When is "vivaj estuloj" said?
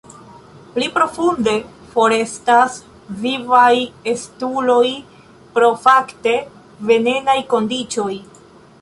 3.27-4.85